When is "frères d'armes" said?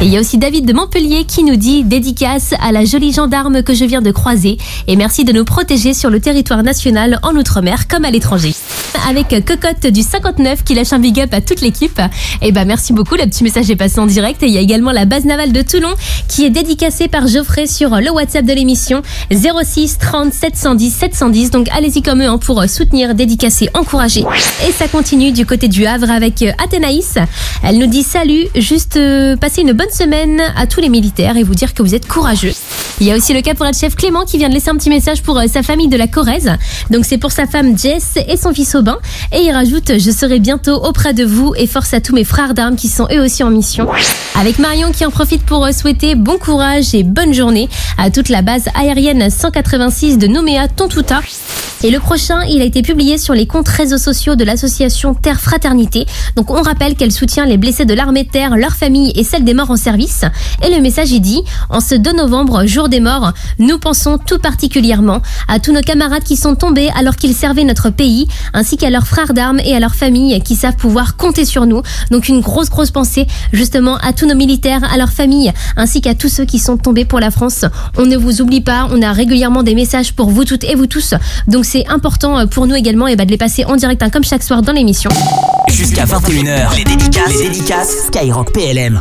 42.24-42.76, 69.06-69.60